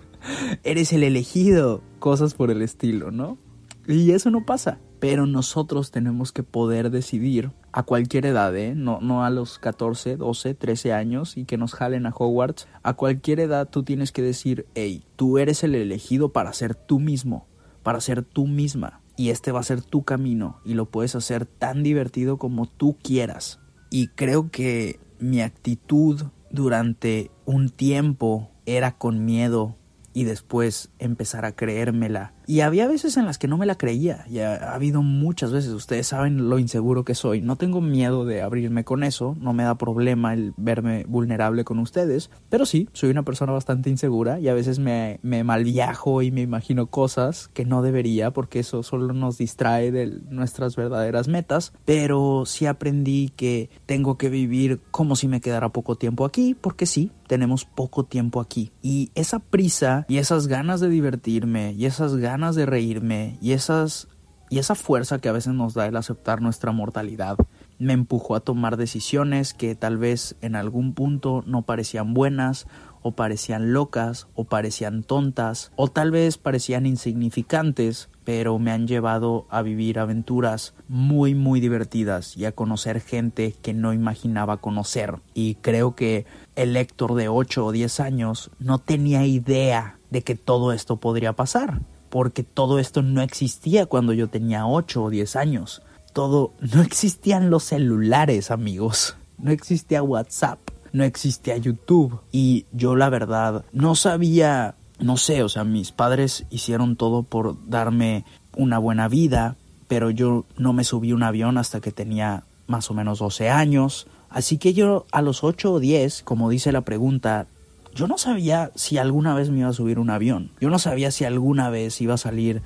eres 0.64 0.92
el 0.92 1.04
elegido. 1.04 1.80
Cosas 2.00 2.34
por 2.34 2.50
el 2.50 2.60
estilo, 2.60 3.10
¿no? 3.10 3.38
Y 3.86 4.10
eso 4.10 4.30
no 4.30 4.44
pasa. 4.44 4.78
Pero 5.04 5.26
nosotros 5.26 5.90
tenemos 5.90 6.32
que 6.32 6.42
poder 6.42 6.90
decidir 6.90 7.50
a 7.72 7.82
cualquier 7.82 8.24
edad, 8.24 8.56
¿eh? 8.56 8.74
no, 8.74 9.00
no 9.02 9.22
a 9.22 9.28
los 9.28 9.58
14, 9.58 10.16
12, 10.16 10.54
13 10.54 10.94
años 10.94 11.36
y 11.36 11.44
que 11.44 11.58
nos 11.58 11.74
jalen 11.74 12.06
a 12.06 12.14
Hogwarts. 12.16 12.68
A 12.82 12.94
cualquier 12.94 13.40
edad 13.40 13.68
tú 13.68 13.82
tienes 13.82 14.12
que 14.12 14.22
decir, 14.22 14.64
hey, 14.74 15.04
tú 15.16 15.36
eres 15.36 15.62
el 15.62 15.74
elegido 15.74 16.32
para 16.32 16.54
ser 16.54 16.74
tú 16.74 17.00
mismo, 17.00 17.46
para 17.82 18.00
ser 18.00 18.22
tú 18.22 18.46
misma. 18.46 19.02
Y 19.14 19.28
este 19.28 19.52
va 19.52 19.60
a 19.60 19.64
ser 19.64 19.82
tu 19.82 20.04
camino 20.04 20.62
y 20.64 20.72
lo 20.72 20.86
puedes 20.86 21.14
hacer 21.14 21.44
tan 21.44 21.82
divertido 21.82 22.38
como 22.38 22.64
tú 22.64 22.96
quieras. 23.02 23.60
Y 23.90 24.06
creo 24.06 24.50
que 24.50 25.00
mi 25.18 25.42
actitud 25.42 26.22
durante 26.50 27.30
un 27.44 27.68
tiempo 27.68 28.48
era 28.64 28.96
con 28.96 29.26
miedo 29.26 29.76
y 30.14 30.24
después 30.24 30.88
empezar 30.98 31.44
a 31.44 31.54
creérmela 31.54 32.33
Y 32.46 32.60
había 32.60 32.86
veces 32.86 33.16
en 33.16 33.26
las 33.26 33.38
que 33.38 33.48
no 33.48 33.58
me 33.58 33.66
la 33.66 33.76
creía, 33.76 34.24
y 34.28 34.38
ha, 34.40 34.54
ha, 34.54 34.74
habido 34.74 35.02
muchas 35.02 35.52
veces, 35.52 35.70
ustedes 35.72 36.08
saben 36.08 36.48
lo 36.48 36.58
inseguro 36.58 37.04
que 37.04 37.14
soy, 37.14 37.40
no 37.40 37.56
tengo 37.56 37.80
miedo 37.80 38.24
de 38.24 38.42
abrirme 38.42 38.84
con 38.84 39.02
eso, 39.04 39.36
no 39.40 39.52
me 39.52 39.64
da 39.64 39.76
problema 39.76 40.34
el 40.34 40.54
verme 40.56 41.04
vulnerable 41.08 41.64
con 41.64 41.78
ustedes, 41.78 42.30
pero 42.48 42.66
sí, 42.66 42.88
soy 42.92 43.10
una 43.10 43.22
persona 43.22 43.52
bastante 43.52 43.90
insegura 43.90 44.40
y 44.40 44.48
a 44.48 44.54
veces 44.54 44.78
me, 44.78 45.18
me 45.22 45.44
malviajo 45.44 46.22
y 46.22 46.30
me 46.30 46.42
imagino 46.42 46.86
cosas 46.86 47.48
que 47.52 47.64
no 47.64 47.82
debería 47.82 48.32
porque 48.32 48.60
eso 48.60 48.82
solo 48.82 49.12
nos 49.14 49.38
distrae 49.38 49.90
de 49.90 50.20
nuestras 50.28 50.76
verdaderas 50.76 51.28
metas, 51.28 51.72
pero 51.84 52.44
sí 52.46 52.66
aprendí 52.66 53.32
que 53.36 53.70
tengo 53.86 54.18
que 54.18 54.28
vivir 54.28 54.80
como 54.90 55.16
si 55.16 55.28
me 55.28 55.40
quedara 55.40 55.70
poco 55.70 55.96
tiempo 55.96 56.24
aquí, 56.24 56.54
porque 56.60 56.86
sí, 56.86 57.10
tenemos 57.26 57.64
poco 57.64 58.04
tiempo 58.04 58.40
aquí. 58.40 58.72
Y 58.82 59.10
esa 59.14 59.38
prisa 59.38 60.04
y 60.08 60.18
esas 60.18 60.46
ganas 60.46 60.80
de 60.80 60.88
divertirme 60.88 61.72
y 61.72 61.86
esas 61.86 62.16
ganas 62.16 62.33
de 62.34 62.66
reírme 62.66 63.38
y 63.40 63.52
esas 63.52 64.08
y 64.50 64.58
esa 64.58 64.74
fuerza 64.74 65.18
que 65.18 65.28
a 65.28 65.32
veces 65.32 65.54
nos 65.54 65.74
da 65.74 65.86
el 65.86 65.96
aceptar 65.96 66.42
nuestra 66.42 66.72
mortalidad 66.72 67.36
me 67.78 67.92
empujó 67.92 68.34
a 68.34 68.40
tomar 68.40 68.76
decisiones 68.76 69.54
que 69.54 69.74
tal 69.74 69.98
vez 69.98 70.36
en 70.42 70.56
algún 70.56 70.94
punto 70.94 71.42
no 71.46 71.62
parecían 71.62 72.12
buenas 72.12 72.66
o 73.02 73.12
parecían 73.12 73.72
locas 73.72 74.26
o 74.34 74.44
parecían 74.44 75.02
tontas 75.02 75.72
o 75.76 75.88
tal 75.88 76.10
vez 76.10 76.38
parecían 76.38 76.86
insignificantes 76.86 78.08
pero 78.24 78.58
me 78.58 78.72
han 78.72 78.86
llevado 78.86 79.46
a 79.50 79.62
vivir 79.62 79.98
aventuras 79.98 80.74
muy 80.88 81.34
muy 81.34 81.60
divertidas 81.60 82.36
y 82.36 82.46
a 82.46 82.52
conocer 82.52 83.00
gente 83.00 83.54
que 83.62 83.74
no 83.74 83.92
imaginaba 83.92 84.56
conocer. 84.58 85.16
Y 85.34 85.56
creo 85.56 85.94
que 85.94 86.24
el 86.56 86.74
Héctor 86.76 87.14
de 87.14 87.28
8 87.28 87.66
o 87.66 87.72
10 87.72 88.00
años 88.00 88.50
no 88.58 88.78
tenía 88.78 89.26
idea 89.26 89.98
de 90.10 90.22
que 90.22 90.34
todo 90.34 90.72
esto 90.72 90.96
podría 90.96 91.34
pasar 91.34 91.82
porque 92.14 92.44
todo 92.44 92.78
esto 92.78 93.02
no 93.02 93.22
existía 93.22 93.86
cuando 93.86 94.12
yo 94.12 94.28
tenía 94.28 94.68
8 94.68 95.02
o 95.02 95.10
10 95.10 95.34
años. 95.34 95.82
Todo, 96.12 96.52
no 96.60 96.80
existían 96.80 97.50
los 97.50 97.64
celulares, 97.64 98.52
amigos. 98.52 99.16
No 99.36 99.50
existía 99.50 100.00
WhatsApp, 100.00 100.60
no 100.92 101.02
existía 101.02 101.56
YouTube. 101.56 102.20
Y 102.30 102.66
yo 102.70 102.94
la 102.94 103.08
verdad 103.08 103.64
no 103.72 103.96
sabía, 103.96 104.76
no 105.00 105.16
sé, 105.16 105.42
o 105.42 105.48
sea, 105.48 105.64
mis 105.64 105.90
padres 105.90 106.46
hicieron 106.50 106.94
todo 106.94 107.24
por 107.24 107.56
darme 107.68 108.24
una 108.56 108.78
buena 108.78 109.08
vida, 109.08 109.56
pero 109.88 110.10
yo 110.10 110.44
no 110.56 110.72
me 110.72 110.84
subí 110.84 111.12
un 111.12 111.24
avión 111.24 111.58
hasta 111.58 111.80
que 111.80 111.90
tenía 111.90 112.44
más 112.68 112.92
o 112.92 112.94
menos 112.94 113.18
12 113.18 113.50
años. 113.50 114.06
Así 114.30 114.58
que 114.58 114.72
yo 114.72 115.04
a 115.10 115.20
los 115.20 115.42
8 115.42 115.72
o 115.72 115.80
10, 115.80 116.22
como 116.22 116.48
dice 116.48 116.70
la 116.70 116.82
pregunta, 116.82 117.48
yo 117.94 118.08
no 118.08 118.18
sabía 118.18 118.70
si 118.74 118.98
alguna 118.98 119.34
vez 119.34 119.50
me 119.50 119.60
iba 119.60 119.68
a 119.68 119.72
subir 119.72 119.98
un 119.98 120.10
avión. 120.10 120.50
Yo 120.60 120.70
no 120.70 120.78
sabía 120.78 121.10
si 121.10 121.24
alguna 121.24 121.70
vez 121.70 122.00
iba 122.00 122.14
a 122.14 122.18
salir 122.18 122.62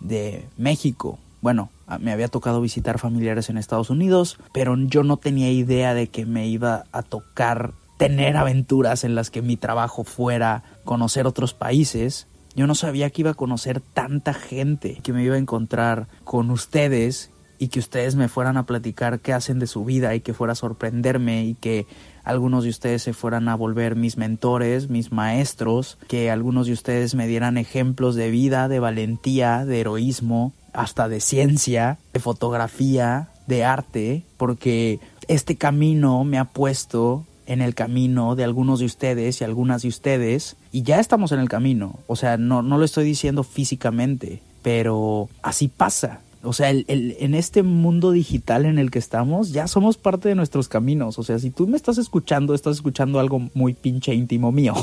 de 0.00 0.46
México. 0.56 1.18
Bueno, 1.42 1.70
me 2.00 2.12
había 2.12 2.28
tocado 2.28 2.60
visitar 2.60 2.98
familiares 2.98 3.48
en 3.50 3.58
Estados 3.58 3.90
Unidos, 3.90 4.38
pero 4.52 4.76
yo 4.76 5.02
no 5.02 5.16
tenía 5.16 5.50
idea 5.50 5.94
de 5.94 6.08
que 6.08 6.26
me 6.26 6.48
iba 6.48 6.84
a 6.92 7.02
tocar 7.02 7.72
tener 7.96 8.36
aventuras 8.36 9.04
en 9.04 9.14
las 9.14 9.30
que 9.30 9.42
mi 9.42 9.56
trabajo 9.56 10.04
fuera 10.04 10.62
conocer 10.84 11.26
otros 11.26 11.52
países. 11.52 12.26
Yo 12.54 12.66
no 12.66 12.74
sabía 12.74 13.10
que 13.10 13.22
iba 13.22 13.32
a 13.32 13.34
conocer 13.34 13.80
tanta 13.80 14.32
gente, 14.32 15.00
que 15.02 15.12
me 15.12 15.22
iba 15.22 15.34
a 15.34 15.38
encontrar 15.38 16.08
con 16.24 16.50
ustedes 16.50 17.30
y 17.58 17.68
que 17.68 17.78
ustedes 17.78 18.16
me 18.16 18.28
fueran 18.28 18.56
a 18.56 18.64
platicar 18.64 19.20
qué 19.20 19.34
hacen 19.34 19.58
de 19.58 19.66
su 19.66 19.84
vida 19.84 20.14
y 20.14 20.20
que 20.20 20.32
fuera 20.32 20.54
a 20.54 20.56
sorprenderme 20.56 21.44
y 21.44 21.54
que 21.54 21.86
algunos 22.24 22.64
de 22.64 22.70
ustedes 22.70 23.02
se 23.02 23.12
fueran 23.12 23.48
a 23.48 23.54
volver 23.54 23.96
mis 23.96 24.16
mentores, 24.16 24.88
mis 24.90 25.12
maestros, 25.12 25.98
que 26.08 26.30
algunos 26.30 26.66
de 26.66 26.72
ustedes 26.72 27.14
me 27.14 27.26
dieran 27.26 27.58
ejemplos 27.58 28.14
de 28.14 28.30
vida, 28.30 28.68
de 28.68 28.80
valentía, 28.80 29.64
de 29.64 29.80
heroísmo, 29.80 30.52
hasta 30.72 31.08
de 31.08 31.20
ciencia, 31.20 31.98
de 32.12 32.20
fotografía, 32.20 33.28
de 33.46 33.64
arte, 33.64 34.22
porque 34.36 35.00
este 35.28 35.56
camino 35.56 36.24
me 36.24 36.38
ha 36.38 36.44
puesto 36.44 37.26
en 37.46 37.62
el 37.62 37.74
camino 37.74 38.36
de 38.36 38.44
algunos 38.44 38.78
de 38.78 38.86
ustedes 38.86 39.40
y 39.40 39.44
algunas 39.44 39.82
de 39.82 39.88
ustedes, 39.88 40.56
y 40.70 40.82
ya 40.82 41.00
estamos 41.00 41.32
en 41.32 41.40
el 41.40 41.48
camino, 41.48 41.98
o 42.06 42.14
sea, 42.14 42.36
no, 42.36 42.62
no 42.62 42.78
lo 42.78 42.84
estoy 42.84 43.04
diciendo 43.04 43.42
físicamente, 43.42 44.40
pero 44.62 45.28
así 45.42 45.66
pasa, 45.66 46.20
o 46.42 46.52
sea, 46.52 46.70
el, 46.70 46.84
el, 46.88 47.16
en 47.20 47.34
este 47.34 47.62
mundo 47.62 48.12
digital 48.12 48.64
en 48.64 48.78
el 48.78 48.90
que 48.90 48.98
estamos, 48.98 49.52
ya 49.52 49.66
somos 49.66 49.98
parte 49.98 50.28
de 50.28 50.34
nuestros 50.34 50.68
caminos. 50.68 51.18
O 51.18 51.22
sea, 51.22 51.38
si 51.38 51.50
tú 51.50 51.66
me 51.66 51.76
estás 51.76 51.98
escuchando, 51.98 52.54
estás 52.54 52.76
escuchando 52.76 53.20
algo 53.20 53.50
muy 53.52 53.74
pinche 53.74 54.14
íntimo 54.14 54.50
mío. 54.50 54.74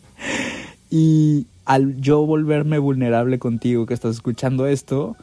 y 0.90 1.46
al 1.64 2.00
yo 2.00 2.24
volverme 2.24 2.78
vulnerable 2.78 3.40
contigo 3.40 3.86
que 3.86 3.94
estás 3.94 4.14
escuchando 4.14 4.66
esto, 4.66 5.16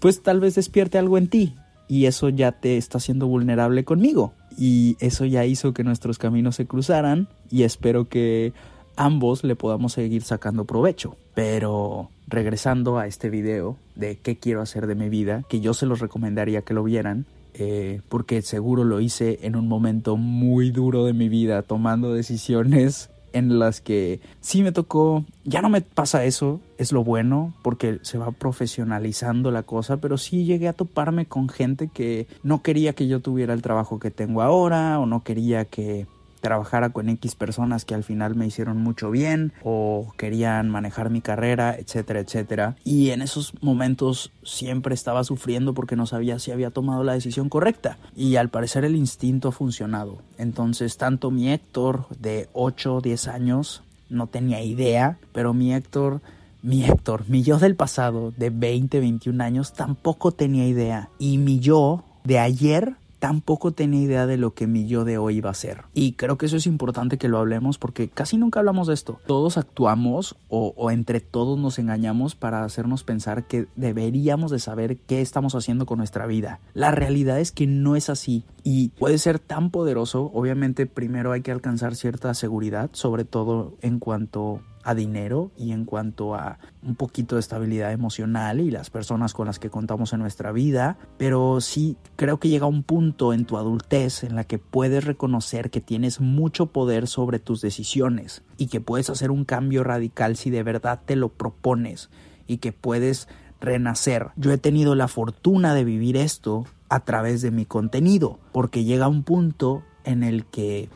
pues 0.00 0.22
tal 0.22 0.40
vez 0.40 0.56
despierte 0.56 0.98
algo 0.98 1.16
en 1.16 1.28
ti. 1.28 1.54
Y 1.86 2.06
eso 2.06 2.28
ya 2.28 2.50
te 2.52 2.76
está 2.76 2.98
haciendo 2.98 3.28
vulnerable 3.28 3.84
conmigo. 3.84 4.32
Y 4.58 4.96
eso 4.98 5.24
ya 5.26 5.44
hizo 5.46 5.74
que 5.74 5.84
nuestros 5.84 6.18
caminos 6.18 6.56
se 6.56 6.66
cruzaran. 6.66 7.28
Y 7.50 7.62
espero 7.62 8.08
que 8.08 8.52
ambos 8.96 9.44
le 9.44 9.56
podamos 9.56 9.92
seguir 9.92 10.22
sacando 10.22 10.64
provecho. 10.64 11.16
Pero 11.34 12.10
regresando 12.26 12.98
a 12.98 13.06
este 13.06 13.30
video 13.30 13.76
de 13.94 14.16
qué 14.16 14.38
quiero 14.38 14.62
hacer 14.62 14.86
de 14.86 14.94
mi 14.94 15.08
vida, 15.08 15.44
que 15.48 15.60
yo 15.60 15.74
se 15.74 15.86
los 15.86 16.00
recomendaría 16.00 16.62
que 16.62 16.74
lo 16.74 16.84
vieran, 16.84 17.26
eh, 17.54 18.00
porque 18.08 18.42
seguro 18.42 18.84
lo 18.84 19.00
hice 19.00 19.40
en 19.42 19.56
un 19.56 19.68
momento 19.68 20.16
muy 20.16 20.70
duro 20.70 21.04
de 21.04 21.12
mi 21.12 21.28
vida, 21.28 21.62
tomando 21.62 22.12
decisiones 22.12 23.10
en 23.32 23.58
las 23.58 23.80
que 23.80 24.20
sí 24.40 24.62
me 24.62 24.70
tocó, 24.70 25.24
ya 25.44 25.60
no 25.60 25.68
me 25.68 25.80
pasa 25.80 26.24
eso, 26.24 26.60
es 26.78 26.92
lo 26.92 27.02
bueno, 27.02 27.52
porque 27.62 27.98
se 28.02 28.16
va 28.16 28.30
profesionalizando 28.30 29.50
la 29.50 29.64
cosa, 29.64 29.96
pero 29.96 30.18
sí 30.18 30.44
llegué 30.44 30.68
a 30.68 30.72
toparme 30.72 31.26
con 31.26 31.48
gente 31.48 31.90
que 31.92 32.28
no 32.44 32.62
quería 32.62 32.92
que 32.92 33.08
yo 33.08 33.20
tuviera 33.20 33.52
el 33.52 33.60
trabajo 33.60 33.98
que 33.98 34.12
tengo 34.12 34.40
ahora, 34.40 35.00
o 35.00 35.06
no 35.06 35.24
quería 35.24 35.64
que 35.64 36.06
trabajara 36.44 36.90
con 36.90 37.08
X 37.08 37.34
personas 37.36 37.86
que 37.86 37.94
al 37.94 38.04
final 38.04 38.34
me 38.34 38.46
hicieron 38.46 38.76
mucho 38.76 39.10
bien 39.10 39.54
o 39.64 40.12
querían 40.18 40.68
manejar 40.68 41.08
mi 41.08 41.22
carrera, 41.22 41.74
etcétera, 41.74 42.20
etcétera. 42.20 42.76
Y 42.84 43.10
en 43.10 43.22
esos 43.22 43.54
momentos 43.62 44.30
siempre 44.42 44.94
estaba 44.94 45.24
sufriendo 45.24 45.72
porque 45.72 45.96
no 45.96 46.04
sabía 46.04 46.38
si 46.38 46.52
había 46.52 46.70
tomado 46.70 47.02
la 47.02 47.14
decisión 47.14 47.48
correcta. 47.48 47.96
Y 48.14 48.36
al 48.36 48.50
parecer 48.50 48.84
el 48.84 48.94
instinto 48.94 49.48
ha 49.48 49.52
funcionado. 49.52 50.18
Entonces, 50.36 50.98
tanto 50.98 51.30
mi 51.30 51.50
Héctor 51.50 52.06
de 52.18 52.50
8 52.52 52.96
o 52.96 53.00
10 53.00 53.28
años 53.28 53.82
no 54.10 54.26
tenía 54.26 54.62
idea, 54.62 55.16
pero 55.32 55.54
mi 55.54 55.72
Héctor 55.72 56.20
mi 56.60 56.82
Héctor, 56.82 57.24
mi 57.28 57.42
yo 57.42 57.58
del 57.58 57.76
pasado 57.76 58.32
de 58.38 58.48
20, 58.48 58.98
21 58.98 59.44
años 59.44 59.74
tampoco 59.74 60.32
tenía 60.32 60.66
idea. 60.66 61.10
Y 61.18 61.36
mi 61.36 61.58
yo 61.60 62.04
de 62.24 62.38
ayer 62.38 62.96
tampoco 63.24 63.72
tenía 63.72 64.02
idea 64.02 64.26
de 64.26 64.36
lo 64.36 64.52
que 64.52 64.66
mi 64.66 64.86
yo 64.86 65.06
de 65.06 65.16
hoy 65.16 65.38
iba 65.38 65.48
a 65.48 65.54
ser. 65.54 65.84
Y 65.94 66.12
creo 66.12 66.36
que 66.36 66.44
eso 66.44 66.58
es 66.58 66.66
importante 66.66 67.16
que 67.16 67.28
lo 67.28 67.38
hablemos 67.38 67.78
porque 67.78 68.10
casi 68.10 68.36
nunca 68.36 68.58
hablamos 68.58 68.86
de 68.86 68.92
esto. 68.92 69.18
Todos 69.26 69.56
actuamos 69.56 70.36
o, 70.50 70.74
o, 70.76 70.90
entre 70.90 71.20
todos 71.20 71.58
nos 71.58 71.78
engañamos 71.78 72.34
para 72.34 72.64
hacernos 72.64 73.02
pensar 73.02 73.46
que 73.46 73.66
deberíamos 73.76 74.50
de 74.50 74.58
saber 74.58 74.98
qué 74.98 75.22
estamos 75.22 75.54
haciendo 75.54 75.86
con 75.86 75.96
nuestra 75.96 76.26
vida. 76.26 76.60
La 76.74 76.90
realidad 76.90 77.40
es 77.40 77.50
que 77.50 77.66
no 77.66 77.96
es 77.96 78.10
así 78.10 78.44
y 78.62 78.90
puede 78.90 79.16
ser 79.16 79.38
tan 79.38 79.70
poderoso. 79.70 80.30
Obviamente 80.34 80.84
primero 80.84 81.32
hay 81.32 81.40
que 81.40 81.50
alcanzar 81.50 81.94
cierta 81.94 82.34
seguridad, 82.34 82.90
sobre 82.92 83.24
todo 83.24 83.72
en 83.80 84.00
cuanto 84.00 84.60
a 84.84 84.94
dinero 84.94 85.50
y 85.56 85.72
en 85.72 85.84
cuanto 85.84 86.34
a 86.34 86.58
un 86.82 86.94
poquito 86.94 87.36
de 87.36 87.40
estabilidad 87.40 87.92
emocional 87.92 88.60
y 88.60 88.70
las 88.70 88.90
personas 88.90 89.32
con 89.32 89.46
las 89.46 89.58
que 89.58 89.70
contamos 89.70 90.12
en 90.12 90.20
nuestra 90.20 90.52
vida, 90.52 90.98
pero 91.16 91.60
sí 91.60 91.96
creo 92.16 92.38
que 92.38 92.48
llega 92.48 92.66
un 92.66 92.82
punto 92.82 93.32
en 93.32 93.46
tu 93.46 93.56
adultez 93.56 94.22
en 94.22 94.36
la 94.36 94.44
que 94.44 94.58
puedes 94.58 95.04
reconocer 95.04 95.70
que 95.70 95.80
tienes 95.80 96.20
mucho 96.20 96.66
poder 96.66 97.06
sobre 97.06 97.38
tus 97.38 97.60
decisiones 97.60 98.42
y 98.58 98.66
que 98.66 98.80
puedes 98.80 99.10
hacer 99.10 99.30
un 99.30 99.44
cambio 99.44 99.82
radical 99.82 100.36
si 100.36 100.50
de 100.50 100.62
verdad 100.62 101.00
te 101.04 101.16
lo 101.16 101.30
propones 101.30 102.10
y 102.46 102.58
que 102.58 102.72
puedes 102.72 103.28
renacer. 103.60 104.28
Yo 104.36 104.52
he 104.52 104.58
tenido 104.58 104.94
la 104.94 105.08
fortuna 105.08 105.74
de 105.74 105.84
vivir 105.84 106.16
esto 106.16 106.66
a 106.88 107.00
través 107.00 107.42
de 107.42 107.50
mi 107.50 107.64
contenido, 107.64 108.38
porque 108.52 108.84
llega 108.84 109.08
un 109.08 109.22
punto 109.22 109.82
en 110.04 110.22
el 110.22 110.44
que 110.44 110.90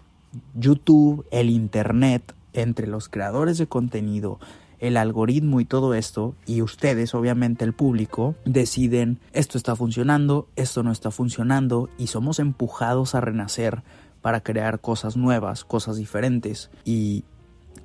YouTube, 0.55 1.27
el 1.31 1.51
Internet, 1.51 2.35
entre 2.63 2.87
los 2.87 3.09
creadores 3.09 3.59
de 3.59 3.67
contenido, 3.67 4.39
el 4.79 4.97
algoritmo 4.97 5.61
y 5.61 5.65
todo 5.65 5.95
esto, 5.95 6.35
y 6.47 6.63
ustedes, 6.63 7.15
obviamente 7.15 7.65
el 7.65 7.73
público, 7.73 8.37
deciden 8.45 9.19
esto 9.33 9.59
está 9.59 9.75
funcionando, 9.75 10.49
esto 10.57 10.83
no 10.83 10.93
está 10.93 11.11
funcionando, 11.11 11.89
y 11.99 12.09
somos 12.09 12.39
empujados 12.39 13.15
a 13.15 13.21
renacer 13.21 13.83
para 14.21 14.41
crear 14.43 14.81
cosas 14.81 15.17
nuevas, 15.17 15.65
cosas 15.65 15.97
diferentes. 15.97 16.71
Y 16.85 17.25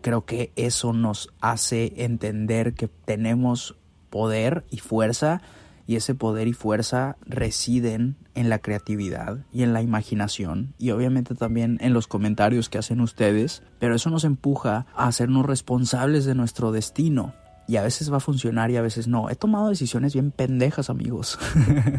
creo 0.01 0.25
que 0.25 0.51
eso 0.55 0.93
nos 0.93 1.29
hace 1.41 1.93
entender 1.97 2.73
que 2.73 2.87
tenemos 2.87 3.75
poder 4.09 4.63
y 4.69 4.77
fuerza 4.77 5.41
y 5.85 5.95
ese 5.95 6.15
poder 6.15 6.47
y 6.47 6.53
fuerza 6.53 7.17
residen 7.25 8.15
en 8.35 8.49
la 8.49 8.59
creatividad 8.59 9.45
y 9.51 9.63
en 9.63 9.73
la 9.73 9.81
imaginación 9.81 10.73
y 10.77 10.91
obviamente 10.91 11.35
también 11.35 11.77
en 11.81 11.93
los 11.93 12.07
comentarios 12.07 12.69
que 12.69 12.77
hacen 12.77 13.01
ustedes, 13.01 13.63
pero 13.79 13.95
eso 13.95 14.09
nos 14.09 14.23
empuja 14.23 14.85
a 14.95 15.07
hacernos 15.07 15.45
responsables 15.45 16.25
de 16.25 16.35
nuestro 16.35 16.71
destino 16.71 17.33
y 17.67 17.77
a 17.77 17.83
veces 17.83 18.11
va 18.11 18.17
a 18.17 18.21
funcionar 18.21 18.71
y 18.71 18.77
a 18.77 18.81
veces 18.81 19.07
no. 19.07 19.29
He 19.29 19.35
tomado 19.35 19.69
decisiones 19.69 20.13
bien 20.13 20.31
pendejas, 20.31 20.89
amigos. 20.89 21.39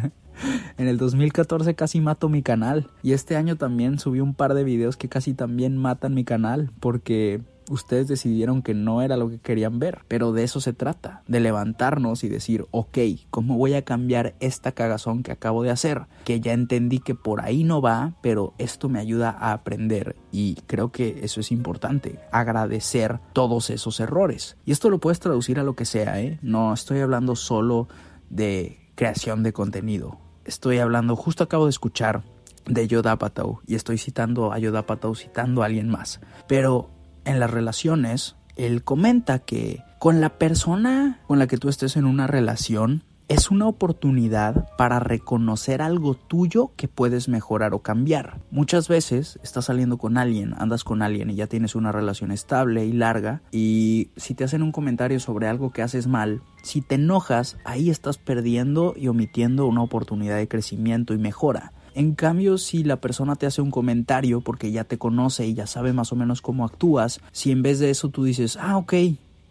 en 0.79 0.89
el 0.89 0.99
2014 0.99 1.75
casi 1.75 2.01
mato 2.01 2.29
mi 2.29 2.43
canal 2.43 2.91
y 3.03 3.13
este 3.13 3.37
año 3.37 3.57
también 3.57 3.99
subí 3.99 4.21
un 4.21 4.35
par 4.35 4.55
de 4.55 4.65
videos 4.65 4.97
que 4.97 5.09
casi 5.09 5.35
también 5.35 5.77
matan 5.77 6.15
mi 6.15 6.25
canal 6.25 6.71
porque 6.81 7.41
ustedes 7.69 8.09
decidieron 8.09 8.63
que 8.63 8.75
no 8.75 9.03
era 9.03 9.17
lo 9.17 9.29
que 9.29 9.39
querían 9.39 9.79
ver, 9.79 10.01
pero 10.09 10.33
de 10.33 10.45
eso 10.45 10.61
se 10.61 10.73
trata, 10.73 11.23
de 11.27 11.41
levantarnos 11.41 12.25
y 12.25 12.29
decir, 12.29 12.67
ok, 12.71 12.99
¿cómo 13.31 13.57
voy 13.57 13.75
a 13.75 13.85
cambiar 13.85 14.35
esta 14.41 14.73
cagazón 14.73 15.23
que 15.23 15.33
acabo 15.33 15.63
de 15.63 15.71
hacer? 15.71 16.07
Que 16.25 16.41
ya 16.41 16.53
entendí 16.53 16.99
que 16.99 17.15
por 17.15 17.41
ahí 17.41 17.65
no 17.65 17.81
va, 17.81 18.15
pero 18.23 18.55
esto 18.59 18.89
me 18.89 18.99
ayuda 18.99 19.31
a 19.31 19.53
aprender 19.53 20.17
y 20.33 20.57
creo 20.67 20.93
que 20.93 21.21
eso 21.23 21.41
es 21.41 21.53
importante, 21.53 22.19
agradecer 22.33 23.21
todos 23.33 23.71
esos 23.71 24.01
errores. 24.01 24.57
Y 24.65 24.73
esto 24.73 24.91
lo 24.91 24.99
puedes 24.99 25.21
traducir 25.21 25.59
a 25.59 25.65
lo 25.65 25.75
que 25.75 25.85
sea, 25.85 26.21
¿eh? 26.21 26.39
No 26.43 26.73
estoy 26.73 27.01
hablando 27.01 27.37
solo 27.37 27.89
de 28.31 28.79
creación 28.95 29.43
de 29.43 29.53
contenido. 29.53 30.19
Estoy 30.45 30.79
hablando, 30.79 31.17
justo 31.17 31.45
acabo 31.45 31.65
de 31.65 31.71
escuchar 31.71 32.23
de 32.67 32.87
Yoda 32.87 33.17
Patou 33.17 33.61
y 33.67 33.75
estoy 33.75 33.99
citando 33.99 34.53
a 34.53 34.59
Yoda 34.59 34.85
citando 35.15 35.63
a 35.63 35.67
alguien 35.67 35.89
más. 35.89 36.21
Pero 36.47 36.91
en 37.25 37.41
las 37.41 37.51
relaciones, 37.51 38.37
él 38.57 38.85
comenta 38.85 39.41
que 39.41 39.83
con 39.99 40.21
la 40.21 40.39
persona 40.39 41.21
con 41.27 41.39
la 41.39 41.47
que 41.47 41.57
tú 41.57 41.69
estés 41.69 41.97
en 41.97 42.05
una 42.05 42.27
relación, 42.27 43.03
es 43.29 43.51
una 43.51 43.67
oportunidad 43.67 44.69
para 44.77 45.01
reconocer 45.01 45.81
algo 45.81 46.15
tuyo 46.15 46.73
que 46.77 46.89
puedes 46.89 47.29
mejorar 47.29 47.73
o 47.73 47.81
cambiar. 47.81 48.41
Muchas 48.51 48.89
veces 48.89 49.39
estás 49.43 49.67
saliendo 49.67 49.97
con 49.97 50.19
alguien, 50.19 50.55
andas 50.59 50.85
con 50.85 51.01
alguien 51.01 51.31
y 51.31 51.35
ya 51.35 51.47
tienes 51.47 51.75
una 51.75 51.91
relación 51.91 52.31
estable 52.31 52.85
y 52.85 52.93
larga 52.93 53.41
y 53.51 54.11
si 54.17 54.35
te 54.35 54.45
hacen 54.45 54.63
un 54.63 54.73
comentario 54.73 55.21
sobre 55.21 55.49
algo 55.49 55.73
que 55.73 55.83
haces 55.83 56.07
mal, 56.07 56.43
si 56.63 56.83
te 56.83 56.97
enojas, 56.97 57.57
ahí 57.65 57.89
estás 57.89 58.19
perdiendo 58.19 58.95
y 58.97 59.09
omitiendo 59.09 59.67
una 59.67 59.83
oportunidad 59.83 60.37
de 60.37 60.49
crecimiento 60.49 61.15
y 61.15 61.19
mejora. 61.19 61.73
En 61.95 62.15
cambio, 62.15 62.59
si 62.59 62.83
la 62.83 62.97
persona 62.97 63.37
te 63.37 63.47
hace 63.47 63.63
un 63.63 63.71
comentario 63.71 64.41
porque 64.41 64.73
ya 64.73 64.85
te 64.85 64.99
conoce 64.99 65.47
y 65.47 65.55
ya 65.55 65.67
sabe 65.67 65.93
más 65.93 66.13
o 66.13 66.17
menos 66.17 66.43
cómo 66.43 66.65
actúas, 66.65 67.21
si 67.31 67.53
en 67.53 67.63
vez 67.63 67.79
de 67.79 67.91
eso 67.91 68.09
tú 68.09 68.25
dices, 68.25 68.59
ah, 68.61 68.77
ok, 68.77 68.95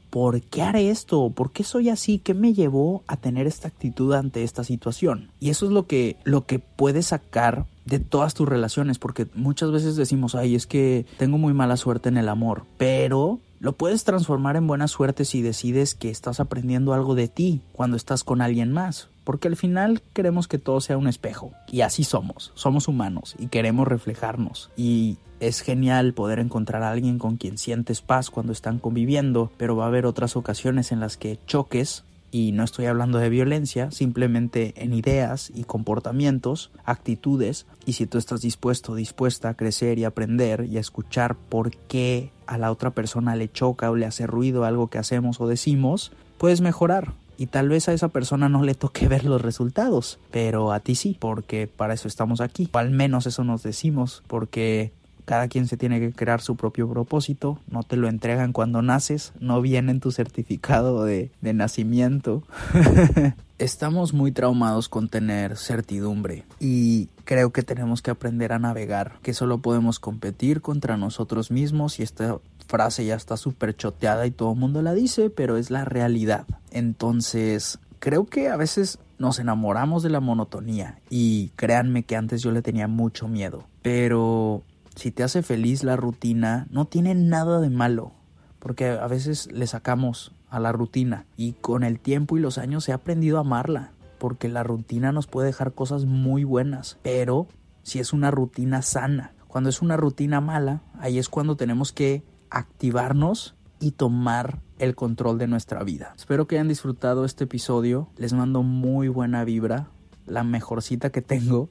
¿por 0.09 0.41
qué 0.41 0.61
haré 0.61 0.89
esto? 0.89 1.29
¿Por 1.29 1.51
qué 1.51 1.63
soy 1.63 1.89
así? 1.89 2.19
¿Qué 2.19 2.33
me 2.33 2.53
llevó 2.53 3.03
a 3.07 3.15
tener 3.15 3.47
esta 3.47 3.69
actitud 3.69 4.13
ante 4.13 4.43
esta 4.43 4.65
situación? 4.65 5.31
Y 5.39 5.49
eso 5.49 5.65
es 5.65 5.71
lo 5.71 5.87
que, 5.87 6.17
lo 6.25 6.45
que 6.45 6.59
puedes 6.59 7.07
sacar 7.07 7.65
de 7.85 7.99
todas 7.99 8.33
tus 8.33 8.47
relaciones, 8.47 8.99
porque 8.99 9.25
muchas 9.33 9.71
veces 9.71 9.95
decimos, 9.95 10.35
ay, 10.35 10.55
es 10.55 10.67
que 10.67 11.05
tengo 11.17 11.37
muy 11.37 11.53
mala 11.53 11.77
suerte 11.77 12.09
en 12.09 12.17
el 12.17 12.29
amor, 12.29 12.65
pero 12.77 13.39
lo 13.59 13.71
puedes 13.73 14.03
transformar 14.03 14.57
en 14.57 14.67
buena 14.67 14.89
suerte 14.89 15.23
si 15.23 15.41
decides 15.41 15.95
que 15.95 16.09
estás 16.09 16.41
aprendiendo 16.41 16.93
algo 16.93 17.15
de 17.15 17.29
ti 17.29 17.61
cuando 17.71 17.95
estás 17.95 18.25
con 18.25 18.41
alguien 18.41 18.73
más 18.73 19.09
porque 19.23 19.47
al 19.47 19.55
final 19.55 20.01
queremos 20.13 20.47
que 20.47 20.57
todo 20.57 20.81
sea 20.81 20.97
un 20.97 21.07
espejo 21.07 21.51
y 21.67 21.81
así 21.81 22.03
somos, 22.03 22.51
somos 22.55 22.87
humanos 22.87 23.35
y 23.39 23.47
queremos 23.47 23.87
reflejarnos. 23.87 24.71
Y 24.75 25.17
es 25.39 25.61
genial 25.61 26.13
poder 26.13 26.39
encontrar 26.39 26.83
a 26.83 26.91
alguien 26.91 27.19
con 27.19 27.37
quien 27.37 27.57
sientes 27.57 28.01
paz 28.01 28.29
cuando 28.29 28.53
están 28.53 28.79
conviviendo, 28.79 29.51
pero 29.57 29.75
va 29.75 29.85
a 29.85 29.87
haber 29.87 30.05
otras 30.05 30.35
ocasiones 30.35 30.91
en 30.91 30.99
las 30.99 31.17
que 31.17 31.39
choques 31.45 32.03
y 32.33 32.51
no 32.51 32.63
estoy 32.63 32.87
hablando 32.87 33.19
de 33.19 33.29
violencia, 33.29 33.91
simplemente 33.91 34.73
en 34.77 34.93
ideas 34.93 35.51
y 35.53 35.65
comportamientos, 35.65 36.71
actitudes, 36.83 37.67
y 37.85 37.93
si 37.93 38.07
tú 38.07 38.17
estás 38.17 38.41
dispuesto, 38.41 38.95
dispuesta 38.95 39.49
a 39.49 39.53
crecer 39.53 39.99
y 39.99 40.03
aprender 40.03 40.65
y 40.65 40.77
a 40.77 40.79
escuchar 40.79 41.35
por 41.35 41.75
qué 41.75 42.31
a 42.47 42.57
la 42.57 42.71
otra 42.71 42.89
persona 42.89 43.35
le 43.35 43.51
choca 43.51 43.91
o 43.91 43.95
le 43.95 44.07
hace 44.07 44.25
ruido 44.25 44.65
algo 44.65 44.87
que 44.87 44.97
hacemos 44.97 45.39
o 45.41 45.47
decimos, 45.47 46.11
puedes 46.39 46.61
mejorar 46.61 47.13
y 47.37 47.47
tal 47.47 47.69
vez 47.69 47.89
a 47.89 47.93
esa 47.93 48.09
persona 48.09 48.49
no 48.49 48.63
le 48.63 48.75
toque 48.75 49.07
ver 49.09 49.25
los 49.25 49.41
resultados, 49.41 50.19
pero 50.31 50.71
a 50.71 50.79
ti 50.79 50.95
sí, 50.95 51.17
porque 51.19 51.67
para 51.67 51.93
eso 51.93 52.07
estamos 52.07 52.41
aquí. 52.41 52.69
Al 52.73 52.91
menos 52.91 53.25
eso 53.27 53.43
nos 53.43 53.63
decimos, 53.63 54.23
porque 54.27 54.91
cada 55.25 55.47
quien 55.47 55.67
se 55.67 55.77
tiene 55.77 55.99
que 55.99 56.11
crear 56.11 56.41
su 56.41 56.55
propio 56.55 56.89
propósito, 56.89 57.59
no 57.69 57.83
te 57.83 57.95
lo 57.95 58.07
entregan 58.07 58.51
cuando 58.51 58.81
naces, 58.81 59.33
no 59.39 59.61
viene 59.61 59.91
en 59.91 59.99
tu 59.99 60.11
certificado 60.11 61.03
de, 61.05 61.31
de 61.41 61.53
nacimiento. 61.53 62.43
Estamos 63.59 64.13
muy 64.13 64.31
traumados 64.31 64.89
con 64.89 65.07
tener 65.07 65.55
certidumbre 65.55 66.43
y 66.59 67.07
creo 67.23 67.51
que 67.51 67.63
tenemos 67.63 68.01
que 68.01 68.11
aprender 68.11 68.51
a 68.51 68.59
navegar, 68.59 69.13
que 69.21 69.33
solo 69.33 69.59
podemos 69.59 69.99
competir 69.99 70.61
contra 70.61 70.97
nosotros 70.97 71.51
mismos 71.51 71.99
y 71.99 72.03
esta 72.03 72.37
frase 72.73 73.05
ya 73.05 73.13
está 73.13 73.37
súper 73.37 73.77
choteada 73.77 74.25
y 74.25 74.31
todo 74.31 74.53
el 74.53 74.57
mundo 74.57 74.81
la 74.81 74.95
dice, 74.95 75.29
pero 75.29 75.57
es 75.57 75.69
la 75.69 75.85
realidad. 75.85 76.47
Entonces, 76.71 77.77
creo 77.99 78.25
que 78.25 78.49
a 78.49 78.57
veces 78.57 78.97
nos 79.19 79.37
enamoramos 79.37 80.01
de 80.01 80.09
la 80.09 80.19
monotonía 80.19 80.97
y 81.07 81.49
créanme 81.55 82.01
que 82.01 82.15
antes 82.15 82.41
yo 82.41 82.51
le 82.51 82.63
tenía 82.63 82.87
mucho 82.87 83.27
miedo, 83.27 83.67
pero 83.83 84.63
si 84.95 85.11
te 85.11 85.21
hace 85.21 85.43
feliz 85.43 85.83
la 85.83 85.97
rutina, 85.97 86.65
no 86.71 86.85
tiene 86.85 87.13
nada 87.13 87.61
de 87.61 87.69
malo, 87.69 88.11
porque 88.57 88.87
a 88.87 89.05
veces 89.05 89.51
le 89.51 89.67
sacamos 89.67 90.31
a 90.49 90.59
la 90.59 90.71
rutina 90.71 91.27
y 91.37 91.51
con 91.53 91.83
el 91.83 91.99
tiempo 91.99 92.39
y 92.39 92.41
los 92.41 92.57
años 92.57 92.89
he 92.89 92.93
aprendido 92.93 93.37
a 93.37 93.41
amarla, 93.41 93.91
porque 94.17 94.49
la 94.49 94.63
rutina 94.63 95.11
nos 95.11 95.27
puede 95.27 95.45
dejar 95.45 95.73
cosas 95.73 96.05
muy 96.05 96.43
buenas, 96.43 96.97
pero 97.03 97.45
si 97.83 97.99
es 97.99 98.13
una 98.13 98.31
rutina 98.31 98.81
sana, 98.81 99.35
cuando 99.47 99.69
es 99.69 99.83
una 99.83 99.95
rutina 99.95 100.41
mala, 100.41 100.81
ahí 100.97 101.19
es 101.19 101.29
cuando 101.29 101.55
tenemos 101.55 101.91
que 101.91 102.23
activarnos 102.53 103.55
y 103.79 103.91
tomar 103.91 104.61
el 104.79 104.95
control 104.95 105.37
de 105.37 105.47
nuestra 105.47 105.83
vida. 105.83 106.13
Espero 106.15 106.47
que 106.47 106.55
hayan 106.55 106.67
disfrutado 106.67 107.25
este 107.25 107.43
episodio. 107.45 108.09
Les 108.15 108.31
mando 108.33 108.63
muy 108.63 109.09
buena 109.09 109.43
vibra, 109.43 109.89
la 110.25 110.43
mejorcita 110.43 111.09
que 111.09 111.21
tengo. 111.21 111.69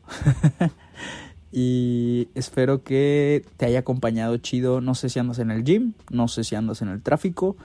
y 1.53 2.29
espero 2.35 2.83
que 2.83 3.47
te 3.57 3.67
haya 3.67 3.79
acompañado 3.79 4.37
chido. 4.39 4.81
No 4.81 4.95
sé 4.95 5.09
si 5.09 5.19
andas 5.19 5.39
en 5.39 5.51
el 5.51 5.65
gym, 5.65 5.95
no 6.11 6.29
sé 6.29 6.45
si 6.45 6.55
andas 6.55 6.83
en 6.83 6.89
el 6.89 7.01
tráfico, 7.01 7.57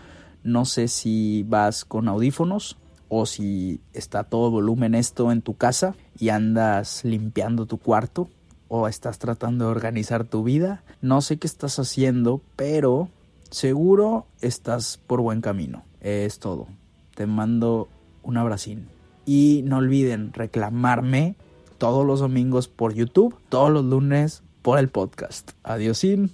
no 0.44 0.66
sé 0.66 0.88
si 0.88 1.44
vas 1.44 1.84
con 1.84 2.08
audífonos 2.08 2.78
o 3.10 3.26
si 3.26 3.82
está 3.94 4.26
todo 4.26 4.52
volumen 4.52 4.96
esto 4.96 5.32
en 5.32 5.42
tu 5.42 5.56
casa 5.56 5.96
y 6.20 6.30
andas 6.30 7.04
limpiando 7.04 7.66
tu 7.66 7.78
cuarto 7.78 8.30
o 8.68 8.88
estás 8.88 9.20
tratando 9.20 9.66
de 9.66 9.72
organizar 9.72 10.24
tu 10.24 10.44
vida. 10.44 10.84
No 11.02 11.22
sé 11.22 11.38
qué 11.38 11.48
estás 11.48 11.80
haciendo, 11.80 12.42
pero 12.56 13.10
seguro 13.50 14.26
estás 14.42 15.00
por 15.08 15.22
buen 15.22 15.42
camino. 15.42 15.84
Es 16.02 16.40
todo. 16.40 16.68
Te 17.16 17.26
mando 17.26 17.88
un 18.24 18.38
abracín. 18.38 18.88
Y 19.26 19.62
no 19.66 19.78
olviden 19.78 20.34
reclamarme 20.34 21.36
todos 21.78 22.06
los 22.06 22.20
domingos 22.20 22.68
por 22.68 22.94
YouTube, 22.94 23.36
todos 23.50 23.72
los 23.72 23.84
lunes 23.84 24.44
por 24.62 24.80
el 24.80 24.90
podcast. 24.90 25.52
Adiósín. 25.64 26.32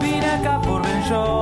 Vine 0.00 0.26
acá 0.26 0.60
por 0.62 0.82
Ben 0.82 1.02
Vine 1.04 1.41